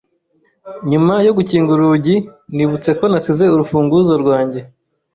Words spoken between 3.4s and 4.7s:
urufunguzo rwanjye.